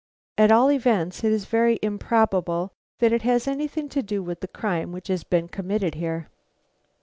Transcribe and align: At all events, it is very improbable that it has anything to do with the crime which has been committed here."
At 0.35 0.51
all 0.51 0.71
events, 0.71 1.23
it 1.23 1.31
is 1.31 1.45
very 1.45 1.77
improbable 1.83 2.71
that 2.97 3.13
it 3.13 3.21
has 3.21 3.47
anything 3.47 3.87
to 3.89 4.01
do 4.01 4.23
with 4.23 4.39
the 4.39 4.47
crime 4.47 4.91
which 4.91 5.09
has 5.09 5.23
been 5.23 5.47
committed 5.47 5.93
here." 5.93 6.27